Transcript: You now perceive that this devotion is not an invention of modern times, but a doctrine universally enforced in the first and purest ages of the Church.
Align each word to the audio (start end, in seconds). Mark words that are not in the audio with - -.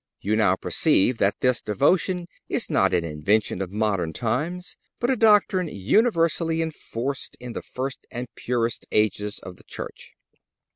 You 0.19 0.35
now 0.35 0.55
perceive 0.55 1.19
that 1.19 1.41
this 1.41 1.61
devotion 1.61 2.25
is 2.49 2.71
not 2.71 2.91
an 2.91 3.03
invention 3.05 3.61
of 3.61 3.69
modern 3.71 4.13
times, 4.13 4.75
but 4.99 5.11
a 5.11 5.15
doctrine 5.15 5.67
universally 5.67 6.59
enforced 6.63 7.37
in 7.39 7.53
the 7.53 7.61
first 7.61 8.07
and 8.09 8.27
purest 8.33 8.87
ages 8.91 9.37
of 9.43 9.57
the 9.57 9.63
Church. 9.63 10.13